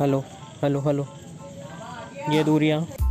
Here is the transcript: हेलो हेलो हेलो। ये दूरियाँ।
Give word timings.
हेलो 0.00 0.20
हेलो 0.62 0.80
हेलो। 0.80 1.06
ये 2.30 2.44
दूरियाँ। 2.44 3.05